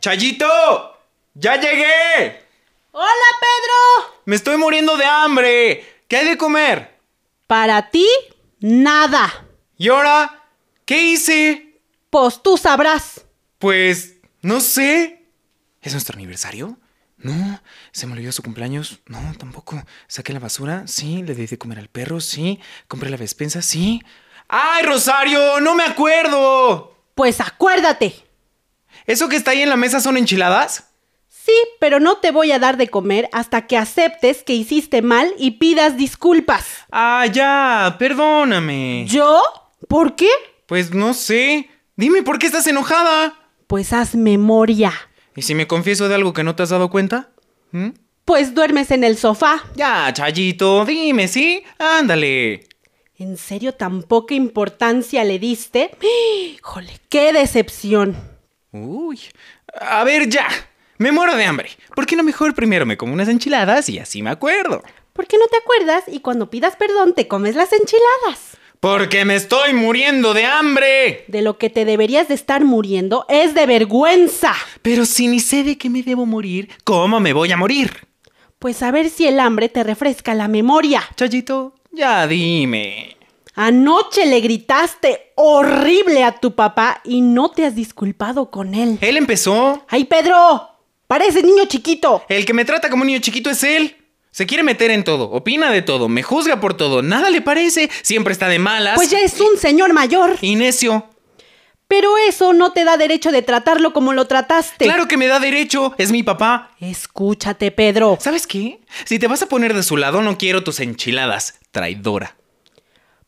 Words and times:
¡Chayito! 0.00 0.96
¡Ya 1.34 1.56
llegué! 1.56 2.46
¡Hola, 2.92 3.28
Pedro! 3.40 4.14
¡Me 4.26 4.36
estoy 4.36 4.56
muriendo 4.56 4.96
de 4.96 5.04
hambre! 5.04 6.02
¿Qué 6.06 6.18
hay 6.18 6.26
de 6.26 6.38
comer? 6.38 7.00
Para 7.48 7.90
ti, 7.90 8.06
nada. 8.60 9.46
¿Y 9.76 9.88
ahora? 9.88 10.44
¿Qué 10.84 11.02
hice? 11.02 11.80
Pues 12.10 12.40
tú 12.42 12.56
sabrás. 12.56 13.24
Pues, 13.58 14.16
no 14.40 14.60
sé. 14.60 15.26
¿Es 15.82 15.92
nuestro 15.92 16.16
aniversario? 16.16 16.78
No. 17.16 17.60
¿Se 17.90 18.06
me 18.06 18.12
olvidó 18.12 18.30
su 18.30 18.42
cumpleaños? 18.44 19.00
No, 19.06 19.20
tampoco. 19.36 19.82
¿Saqué 20.06 20.32
la 20.32 20.38
basura? 20.38 20.86
Sí. 20.86 21.24
¿Le 21.24 21.34
di 21.34 21.46
de 21.46 21.58
comer 21.58 21.80
al 21.80 21.88
perro? 21.88 22.20
Sí. 22.20 22.60
¿Compré 22.86 23.10
la 23.10 23.16
despensa? 23.16 23.62
Sí. 23.62 24.00
¡Ay, 24.48 24.84
Rosario! 24.84 25.60
¡No 25.60 25.74
me 25.74 25.82
acuerdo! 25.82 26.96
Pues 27.16 27.40
acuérdate. 27.40 28.27
¿Eso 29.08 29.30
que 29.30 29.36
está 29.36 29.52
ahí 29.52 29.62
en 29.62 29.70
la 29.70 29.78
mesa 29.78 30.00
son 30.00 30.18
enchiladas? 30.18 30.84
Sí, 31.30 31.54
pero 31.80 31.98
no 31.98 32.18
te 32.18 32.30
voy 32.30 32.52
a 32.52 32.58
dar 32.58 32.76
de 32.76 32.88
comer 32.88 33.30
hasta 33.32 33.66
que 33.66 33.78
aceptes 33.78 34.42
que 34.42 34.52
hiciste 34.52 35.00
mal 35.00 35.32
y 35.38 35.52
pidas 35.52 35.96
disculpas. 35.96 36.66
Ah, 36.92 37.24
ya, 37.24 37.96
perdóname. 37.98 39.06
¿Yo? 39.08 39.40
¿Por 39.88 40.14
qué? 40.14 40.28
Pues 40.66 40.92
no 40.92 41.14
sé. 41.14 41.70
Dime 41.96 42.22
por 42.22 42.38
qué 42.38 42.48
estás 42.48 42.66
enojada. 42.66 43.34
Pues 43.66 43.94
haz 43.94 44.14
memoria. 44.14 44.92
¿Y 45.34 45.40
si 45.40 45.54
me 45.54 45.66
confieso 45.66 46.06
de 46.10 46.14
algo 46.14 46.34
que 46.34 46.44
no 46.44 46.54
te 46.54 46.64
has 46.64 46.68
dado 46.68 46.90
cuenta? 46.90 47.30
¿Mm? 47.70 47.92
Pues 48.26 48.52
duermes 48.54 48.90
en 48.90 49.04
el 49.04 49.16
sofá. 49.16 49.64
Ya, 49.74 50.12
Chayito, 50.12 50.84
dime, 50.84 51.28
¿sí? 51.28 51.62
Ándale. 51.78 52.68
¿En 53.16 53.38
serio 53.38 53.72
tan 53.72 54.02
poca 54.02 54.34
importancia 54.34 55.24
le 55.24 55.38
diste? 55.38 55.92
¡Híjole, 56.58 57.00
qué 57.08 57.32
decepción! 57.32 58.37
Uy. 58.86 59.20
A 59.80 60.04
ver, 60.04 60.28
ya. 60.28 60.46
Me 60.98 61.12
muero 61.12 61.36
de 61.36 61.44
hambre. 61.44 61.70
¿Por 61.94 62.06
qué 62.06 62.16
no 62.16 62.22
mejor 62.22 62.54
primero 62.54 62.84
me 62.84 62.96
como 62.96 63.12
unas 63.12 63.28
enchiladas 63.28 63.88
y 63.88 63.98
así 63.98 64.22
me 64.22 64.30
acuerdo? 64.30 64.82
¿Por 65.12 65.26
qué 65.26 65.38
no 65.38 65.46
te 65.46 65.56
acuerdas 65.56 66.04
y 66.06 66.20
cuando 66.20 66.50
pidas 66.50 66.76
perdón 66.76 67.14
te 67.14 67.28
comes 67.28 67.54
las 67.54 67.72
enchiladas? 67.72 68.56
Porque 68.80 69.24
me 69.24 69.34
estoy 69.34 69.74
muriendo 69.74 70.34
de 70.34 70.44
hambre. 70.44 71.24
De 71.26 71.42
lo 71.42 71.58
que 71.58 71.70
te 71.70 71.84
deberías 71.84 72.28
de 72.28 72.34
estar 72.34 72.64
muriendo 72.64 73.26
es 73.28 73.54
de 73.54 73.66
vergüenza. 73.66 74.54
Pero 74.82 75.04
si 75.04 75.26
ni 75.26 75.40
sé 75.40 75.64
de 75.64 75.76
qué 75.76 75.90
me 75.90 76.02
debo 76.02 76.26
morir, 76.26 76.68
¿cómo 76.84 77.18
me 77.18 77.32
voy 77.32 77.50
a 77.50 77.56
morir? 77.56 78.06
Pues 78.60 78.82
a 78.82 78.90
ver 78.90 79.10
si 79.10 79.26
el 79.26 79.40
hambre 79.40 79.68
te 79.68 79.82
refresca 79.84 80.34
la 80.34 80.48
memoria. 80.48 81.02
Chayito, 81.16 81.74
ya 81.92 82.26
dime. 82.26 83.17
Anoche 83.60 84.24
le 84.24 84.38
gritaste 84.38 85.32
horrible 85.34 86.22
a 86.22 86.30
tu 86.30 86.54
papá 86.54 87.00
y 87.02 87.22
no 87.22 87.50
te 87.50 87.66
has 87.66 87.74
disculpado 87.74 88.52
con 88.52 88.72
él. 88.72 88.98
Él 89.00 89.16
empezó. 89.16 89.84
¡Ay, 89.88 90.04
Pedro! 90.04 90.70
Parece 91.08 91.42
niño 91.42 91.64
chiquito. 91.66 92.22
El 92.28 92.44
que 92.44 92.54
me 92.54 92.64
trata 92.64 92.88
como 92.88 93.02
un 93.02 93.08
niño 93.08 93.18
chiquito 93.18 93.50
es 93.50 93.64
él. 93.64 93.96
Se 94.30 94.46
quiere 94.46 94.62
meter 94.62 94.92
en 94.92 95.02
todo, 95.02 95.24
opina 95.32 95.72
de 95.72 95.82
todo, 95.82 96.08
me 96.08 96.22
juzga 96.22 96.60
por 96.60 96.76
todo, 96.76 97.02
nada 97.02 97.30
le 97.30 97.40
parece, 97.40 97.90
siempre 98.02 98.32
está 98.32 98.46
de 98.46 98.60
malas. 98.60 98.94
Pues 98.94 99.10
ya 99.10 99.18
es 99.18 99.40
un 99.40 99.58
señor 99.58 99.92
mayor. 99.92 100.36
Y 100.40 100.54
necio. 100.54 101.08
Pero 101.88 102.16
eso 102.16 102.52
no 102.52 102.70
te 102.70 102.84
da 102.84 102.96
derecho 102.96 103.32
de 103.32 103.42
tratarlo 103.42 103.92
como 103.92 104.12
lo 104.12 104.28
trataste. 104.28 104.84
Claro 104.84 105.08
que 105.08 105.16
me 105.16 105.26
da 105.26 105.40
derecho, 105.40 105.96
es 105.98 106.12
mi 106.12 106.22
papá. 106.22 106.76
Escúchate, 106.78 107.72
Pedro. 107.72 108.18
¿Sabes 108.20 108.46
qué? 108.46 108.78
Si 109.04 109.18
te 109.18 109.26
vas 109.26 109.42
a 109.42 109.48
poner 109.48 109.74
de 109.74 109.82
su 109.82 109.96
lado, 109.96 110.22
no 110.22 110.38
quiero 110.38 110.62
tus 110.62 110.78
enchiladas, 110.78 111.58
traidora. 111.72 112.37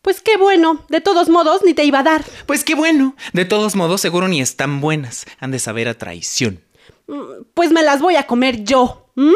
Pues 0.02 0.20
qué 0.22 0.36
bueno, 0.36 0.84
de 0.88 1.00
todos 1.00 1.28
modos 1.28 1.62
ni 1.64 1.74
te 1.74 1.84
iba 1.84 1.98
a 2.00 2.02
dar. 2.02 2.24
Pues 2.46 2.64
qué 2.64 2.74
bueno, 2.74 3.14
de 3.32 3.44
todos 3.44 3.76
modos 3.76 4.00
seguro 4.00 4.28
ni 4.28 4.40
están 4.40 4.80
buenas, 4.80 5.26
han 5.38 5.50
de 5.50 5.58
saber 5.58 5.88
a 5.88 5.94
traición. 5.98 6.62
Mm, 7.06 7.20
Pues 7.54 7.70
me 7.70 7.82
las 7.82 8.00
voy 8.00 8.16
a 8.16 8.26
comer 8.26 8.64
yo. 8.64 9.06
¿Mm? 9.14 9.34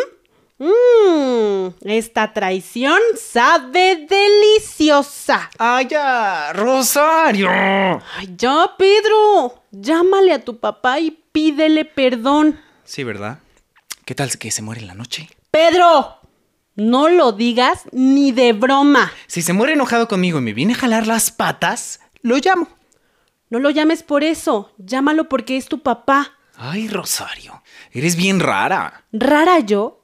Mmm, 0.57 1.75
esta 1.85 2.33
traición 2.33 2.99
sabe 3.21 4.07
deliciosa. 4.09 5.51
¡Ay, 5.59 5.89
ya! 5.91 6.53
¡Rosario! 6.53 7.49
Ay, 7.51 8.35
ya, 8.39 8.71
Pedro. 8.79 9.63
Llámale 9.73 10.33
a 10.33 10.45
tu 10.45 10.59
papá 10.59 11.01
y 11.01 11.11
pídele 11.33 11.85
perdón. 11.85 12.61
Sí, 12.85 13.03
¿verdad? 13.05 13.41
¿Qué 14.05 14.15
tal 14.15 14.39
que 14.39 14.51
se 14.51 14.63
muere 14.63 14.81
en 14.83 14.87
la 14.87 14.95
noche? 14.95 15.29
Pedro, 15.51 16.19
no 16.77 17.09
lo 17.09 17.33
digas 17.33 17.83
ni 17.93 18.33
de 18.33 18.53
broma. 18.53 19.13
Si 19.27 19.43
se 19.43 19.53
muere 19.53 19.75
enojado 19.75 20.09
conmigo 20.09 20.39
y 20.39 20.43
me 20.43 20.53
viene 20.53 20.75
a 20.75 20.77
jalar 20.77 21.07
las 21.07 21.31
patas, 21.31 22.01
lo 22.23 22.37
llamo. 22.37 22.69
No 23.51 23.59
lo 23.61 23.71
llames 23.71 24.03
por 24.03 24.25
eso. 24.25 24.73
Llámalo 24.79 25.29
porque 25.29 25.57
es 25.57 25.67
tu 25.67 25.81
papá. 25.81 26.33
Ay, 26.57 26.89
Rosario, 26.89 27.63
eres 27.93 28.17
bien 28.17 28.41
rara. 28.41 29.05
¿Rara 29.13 29.61
yo? 29.61 30.03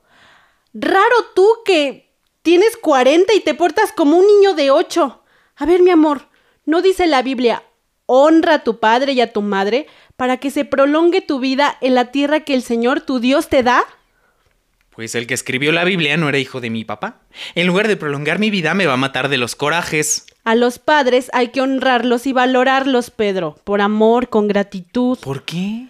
Raro 0.75 1.17
tú 1.35 1.49
que 1.65 2.13
tienes 2.43 2.77
40 2.77 3.33
y 3.35 3.41
te 3.41 3.55
portas 3.55 3.93
como 3.93 4.17
un 4.17 4.27
niño 4.27 4.55
de 4.55 4.71
8. 4.71 5.23
A 5.57 5.67
ver, 5.67 5.83
mi 5.83 5.91
amor, 5.91 6.29
¿no 6.65 6.83
dice 6.83 7.07
la 7.07 7.23
Biblia, 7.23 7.65
honra 8.07 8.55
a 8.55 8.65
tu 8.65 8.79
padre 8.79 9.13
y 9.13 9.21
a 9.21 9.33
tu 9.33 9.43
madre 9.43 9.87
para 10.17 10.37
que 10.37 10.51
se 10.51 10.65
prolongue 10.65 11.21
tu 11.21 11.39
vida 11.41 11.77
en 11.81 11.95
la 11.95 12.07
tierra 12.13 12.41
que 12.41 12.55
el 12.55 12.63
Señor 12.63 13.01
tu 13.01 13.21
Dios 13.21 13.49
te 13.49 13.63
da? 13.63 13.85
Pues 15.01 15.15
el 15.15 15.27
que 15.27 15.33
escribió 15.33 15.73
la 15.73 15.85
Biblia 15.85 16.19
no 16.19 16.29
era 16.29 16.37
hijo 16.37 16.61
de 16.61 16.69
mi 16.69 16.85
papá. 16.85 17.23
En 17.55 17.67
lugar 17.67 17.89
de 17.89 17.97
prolongar 17.97 18.39
mi 18.39 18.51
vida, 18.51 18.75
me 18.75 18.85
va 18.85 18.93
a 18.93 18.99
matar 18.99 19.31
de 19.31 19.39
los 19.39 19.57
corajes. 19.57 20.27
A 20.45 20.55
los 20.55 20.79
padres 20.79 21.31
hay 21.33 21.49
que 21.49 21.63
honrarlos 21.63 22.27
y 22.27 22.35
valorarlos, 22.35 23.11
Pedro, 23.11 23.57
por 23.65 23.81
amor, 23.81 24.29
con 24.29 24.47
gratitud. 24.47 25.17
¿Por 25.21 25.45
qué? 25.45 25.87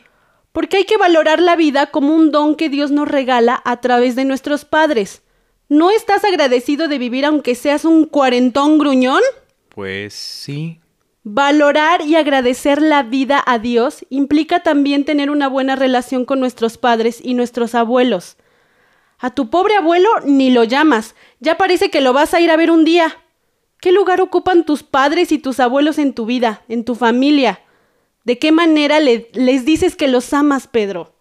Porque 0.52 0.76
hay 0.76 0.84
que 0.84 0.96
valorar 0.96 1.40
la 1.40 1.56
vida 1.56 1.86
como 1.86 2.14
un 2.14 2.30
don 2.30 2.54
que 2.54 2.68
Dios 2.68 2.92
nos 2.92 3.08
regala 3.08 3.60
a 3.64 3.80
través 3.80 4.14
de 4.14 4.24
nuestros 4.24 4.64
padres. 4.64 5.22
¿No 5.68 5.90
estás 5.90 6.22
agradecido 6.22 6.86
de 6.86 6.98
vivir 6.98 7.24
aunque 7.24 7.56
seas 7.56 7.84
un 7.84 8.04
cuarentón 8.04 8.78
gruñón? 8.78 9.22
Pues 9.70 10.14
sí. 10.14 10.78
Valorar 11.24 12.02
y 12.02 12.14
agradecer 12.14 12.80
la 12.80 13.02
vida 13.02 13.42
a 13.44 13.58
Dios 13.58 14.06
implica 14.08 14.60
también 14.60 15.04
tener 15.04 15.30
una 15.30 15.48
buena 15.48 15.74
relación 15.74 16.24
con 16.24 16.38
nuestros 16.38 16.78
padres 16.78 17.18
y 17.20 17.34
nuestros 17.34 17.74
abuelos. 17.74 18.36
A 19.20 19.30
tu 19.34 19.50
pobre 19.50 19.76
abuelo 19.76 20.08
ni 20.24 20.50
lo 20.50 20.64
llamas, 20.64 21.14
ya 21.40 21.58
parece 21.58 21.90
que 21.90 22.00
lo 22.00 22.12
vas 22.12 22.32
a 22.32 22.40
ir 22.40 22.50
a 22.50 22.56
ver 22.56 22.70
un 22.70 22.84
día. 22.84 23.18
¿Qué 23.78 23.92
lugar 23.92 24.20
ocupan 24.20 24.64
tus 24.64 24.82
padres 24.82 25.30
y 25.30 25.38
tus 25.38 25.60
abuelos 25.60 25.98
en 25.98 26.14
tu 26.14 26.24
vida, 26.26 26.62
en 26.68 26.84
tu 26.84 26.94
familia? 26.94 27.60
¿De 28.24 28.38
qué 28.38 28.50
manera 28.50 28.98
le- 28.98 29.30
les 29.34 29.64
dices 29.64 29.94
que 29.94 30.08
los 30.08 30.32
amas, 30.32 30.66
Pedro? 30.68 31.14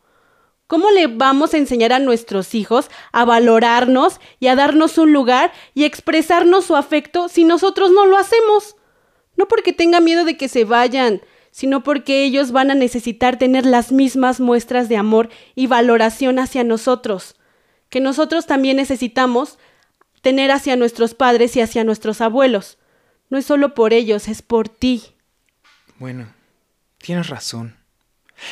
¿Cómo 0.67 0.91
le 0.91 1.07
vamos 1.07 1.53
a 1.53 1.57
enseñar 1.57 1.91
a 1.93 1.99
nuestros 1.99 2.53
hijos 2.55 2.89
a 3.11 3.25
valorarnos 3.25 4.19
y 4.39 4.47
a 4.47 4.55
darnos 4.55 4.97
un 4.97 5.11
lugar 5.11 5.51
y 5.73 5.83
expresarnos 5.83 6.65
su 6.65 6.75
afecto 6.75 7.27
si 7.27 7.43
nosotros 7.43 7.91
no 7.91 8.05
lo 8.05 8.17
hacemos? 8.17 8.75
No 9.35 9.47
porque 9.47 9.73
tenga 9.73 9.99
miedo 9.99 10.25
de 10.25 10.37
que 10.37 10.47
se 10.47 10.65
vayan, 10.65 11.21
sino 11.51 11.81
porque 11.83 12.23
ellos 12.23 12.51
van 12.51 12.71
a 12.71 12.75
necesitar 12.75 13.37
tener 13.39 13.65
las 13.65 13.91
mismas 13.91 14.39
muestras 14.39 14.89
de 14.89 14.97
amor 14.97 15.29
y 15.55 15.67
valoración 15.67 16.37
hacia 16.39 16.63
nosotros, 16.63 17.35
que 17.89 17.99
nosotros 17.99 18.45
también 18.45 18.77
necesitamos 18.77 19.57
tener 20.21 20.51
hacia 20.51 20.75
nuestros 20.75 21.13
padres 21.13 21.55
y 21.55 21.61
hacia 21.61 21.83
nuestros 21.83 22.21
abuelos. 22.21 22.77
No 23.29 23.37
es 23.37 23.45
solo 23.45 23.73
por 23.73 23.93
ellos, 23.93 24.27
es 24.27 24.41
por 24.41 24.69
ti. 24.69 25.03
Bueno, 25.97 26.33
tienes 26.97 27.27
razón. 27.29 27.77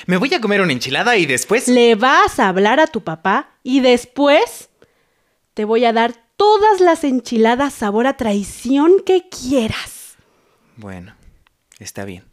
Me 0.05 0.17
voy 0.17 0.33
a 0.33 0.41
comer 0.41 0.61
una 0.61 0.73
enchilada 0.73 1.17
y 1.17 1.25
después... 1.25 1.67
Le 1.67 1.95
vas 1.95 2.39
a 2.39 2.49
hablar 2.49 2.79
a 2.79 2.87
tu 2.87 3.03
papá 3.03 3.51
y 3.63 3.79
después 3.79 4.69
te 5.53 5.65
voy 5.65 5.85
a 5.85 5.93
dar 5.93 6.13
todas 6.35 6.81
las 6.81 7.03
enchiladas 7.03 7.73
sabor 7.73 8.05
a 8.05 8.17
traición 8.17 9.01
que 9.05 9.29
quieras. 9.29 10.17
Bueno, 10.75 11.15
está 11.79 12.05
bien. 12.05 12.25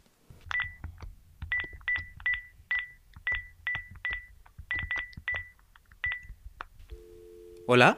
¿Hola? 7.67 7.97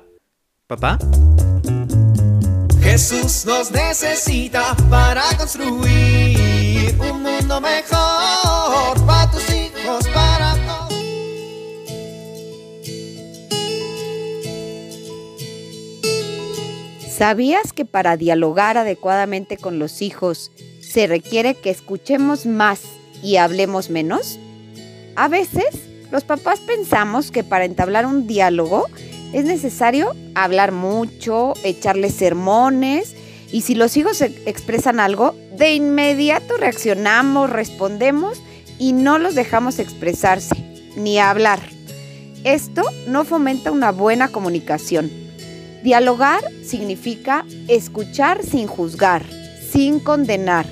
¿Papá? 0.66 0.98
Jesús 2.82 3.46
nos 3.46 3.70
necesita 3.70 4.74
para 4.90 5.24
construir 5.38 6.96
un 6.98 7.22
mundo 7.22 7.60
mejor 7.60 9.06
para 9.06 9.30
tus 9.30 9.44
hijos, 9.50 10.08
para 10.14 10.56
todos. 10.66 10.94
¿Sabías 17.10 17.74
que 17.74 17.84
para 17.84 18.16
dialogar 18.16 18.78
adecuadamente 18.78 19.58
con 19.58 19.80
los 19.80 20.02
hijos 20.02 20.50
se 20.80 21.08
requiere 21.08 21.56
que 21.56 21.72
escuchemos 21.72 22.46
más 22.46 22.84
y 23.22 23.36
hablemos 23.36 23.90
menos? 23.90 24.40
A 25.18 25.28
veces, 25.28 25.90
los 26.10 26.24
papás 26.24 26.62
pensamos 26.62 27.32
que 27.32 27.44
para 27.44 27.66
entablar 27.66 28.06
un 28.06 28.28
diálogo 28.28 28.86
es 29.34 29.46
necesario 29.46 30.16
hablar 30.36 30.72
mucho, 30.72 31.54
echarles 31.64 32.16
sermones 32.16 33.16
y 33.52 33.62
si 33.62 33.76
los 33.76 33.98
hijos 33.98 34.22
e- 34.22 34.34
expresan 34.46 35.00
algo, 35.00 35.36
de 35.58 35.74
inmediato 35.74 36.58
reaccionamos, 36.58 37.50
respondemos 37.50 38.42
y 38.78 38.94
no 38.94 39.18
los 39.18 39.36
dejamos 39.36 39.80
expresarse 39.80 40.56
ni 40.96 41.20
hablar. 41.20 41.60
Esto 42.44 42.84
no 43.08 43.26
fomenta 43.26 43.72
una 43.72 43.92
buena 43.92 44.30
comunicación. 44.30 45.12
Dialogar 45.84 46.44
significa 46.64 47.46
escuchar 47.68 48.44
sin 48.44 48.68
juzgar, 48.68 49.26
sin 49.72 50.00
condenar, 50.00 50.66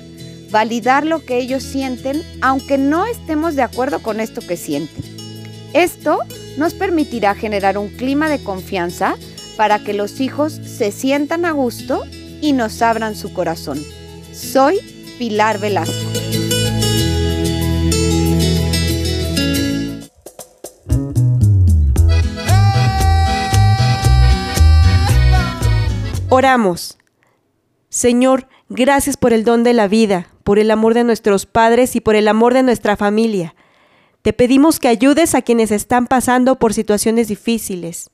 validar 0.50 1.06
lo 1.06 1.24
que 1.24 1.38
ellos 1.38 1.62
sienten 1.62 2.22
aunque 2.40 2.78
no 2.78 3.06
estemos 3.06 3.56
de 3.56 3.62
acuerdo 3.62 4.00
con 4.00 4.20
esto 4.20 4.40
que 4.40 4.56
sienten. 4.56 5.15
Esto 5.72 6.20
nos 6.56 6.74
permitirá 6.74 7.34
generar 7.34 7.78
un 7.78 7.88
clima 7.88 8.28
de 8.28 8.42
confianza 8.42 9.16
para 9.56 9.78
que 9.78 9.94
los 9.94 10.20
hijos 10.20 10.52
se 10.52 10.92
sientan 10.92 11.44
a 11.44 11.52
gusto 11.52 12.02
y 12.40 12.52
nos 12.52 12.82
abran 12.82 13.14
su 13.16 13.32
corazón. 13.32 13.82
Soy 14.32 14.80
Pilar 15.18 15.58
Velasco. 15.58 15.94
Oramos. 26.28 26.98
Señor, 27.88 28.46
gracias 28.68 29.16
por 29.16 29.32
el 29.32 29.42
don 29.42 29.64
de 29.64 29.72
la 29.72 29.88
vida, 29.88 30.28
por 30.44 30.58
el 30.58 30.70
amor 30.70 30.92
de 30.92 31.02
nuestros 31.02 31.46
padres 31.46 31.96
y 31.96 32.00
por 32.00 32.14
el 32.14 32.28
amor 32.28 32.52
de 32.52 32.62
nuestra 32.62 32.94
familia. 32.94 33.55
Te 34.26 34.32
pedimos 34.32 34.80
que 34.80 34.88
ayudes 34.88 35.36
a 35.36 35.42
quienes 35.42 35.70
están 35.70 36.08
pasando 36.08 36.58
por 36.58 36.74
situaciones 36.74 37.28
difíciles, 37.28 38.10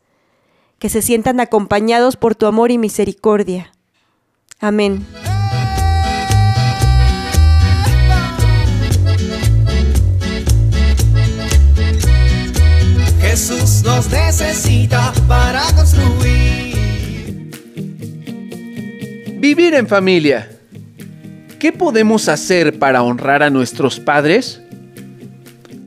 que 0.78 0.90
se 0.90 1.00
sientan 1.00 1.40
acompañados 1.40 2.16
por 2.16 2.34
tu 2.34 2.44
amor 2.44 2.70
y 2.70 2.76
misericordia. 2.76 3.72
Amén. 4.60 5.06
Jesús 13.22 13.82
nos 13.82 14.10
necesita 14.10 15.14
para 15.26 15.62
construir. 15.74 16.76
Vivir 19.38 19.72
en 19.72 19.88
familia. 19.88 20.60
¿Qué 21.58 21.72
podemos 21.72 22.28
hacer 22.28 22.78
para 22.78 23.02
honrar 23.02 23.42
a 23.42 23.48
nuestros 23.48 23.98
padres? 23.98 24.61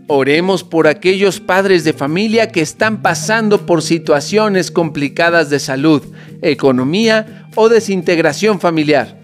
Oremos 0.07 0.63
por 0.63 0.87
aquellos 0.87 1.39
padres 1.39 1.83
de 1.83 1.91
familia 1.91 2.51
que 2.51 2.61
están 2.61 3.01
pasando 3.01 3.65
por 3.65 3.81
situaciones 3.81 4.69
complicadas 4.69 5.49
de 5.49 5.59
salud, 5.59 6.03
economía 6.43 7.49
o 7.55 7.69
desintegración 7.69 8.59
familiar. 8.59 9.17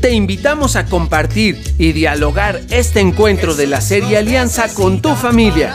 Te 0.00 0.12
invitamos 0.12 0.76
a 0.76 0.86
compartir 0.86 1.58
y 1.78 1.92
dialogar 1.92 2.60
este 2.70 3.00
encuentro 3.00 3.54
de 3.54 3.66
la 3.66 3.80
serie 3.82 4.16
Alianza 4.18 4.72
con 4.72 5.02
tu 5.02 5.14
familia. 5.14 5.74